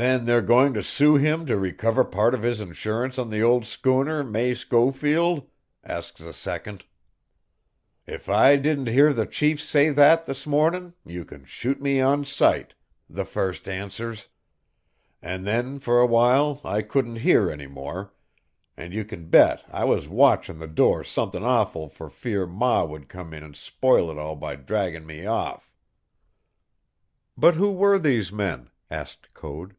[0.00, 3.66] "'Then they're goin' to sue him to recover part of his insurance on the old
[3.66, 5.48] schooner May Schofield?'
[5.82, 6.84] asks the second.
[8.06, 12.24] "'If I didn't hear the chief say that this mornin' you can shoot me on
[12.24, 12.74] sight!'
[13.10, 14.28] the first answers.
[15.20, 18.12] An' then for a while I couldn't hear any more,
[18.76, 23.08] an' you can bet I was watchin' the door somethin' awful for fear ma would
[23.08, 25.72] come in an' spoil it all by draggin' me off."
[27.36, 29.74] "But who were these men?" asked Code.